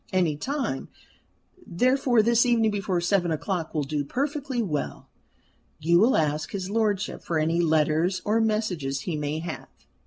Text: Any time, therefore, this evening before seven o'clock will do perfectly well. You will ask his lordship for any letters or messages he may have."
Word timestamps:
Any 0.11 0.35
time, 0.35 0.89
therefore, 1.67 2.23
this 2.23 2.43
evening 2.43 2.71
before 2.71 2.99
seven 3.01 3.29
o'clock 3.29 3.75
will 3.75 3.83
do 3.83 4.03
perfectly 4.03 4.59
well. 4.59 5.11
You 5.77 5.99
will 5.99 6.17
ask 6.17 6.53
his 6.53 6.71
lordship 6.71 7.21
for 7.21 7.37
any 7.37 7.61
letters 7.61 8.19
or 8.25 8.41
messages 8.41 9.01
he 9.01 9.15
may 9.15 9.37
have." 9.41 9.69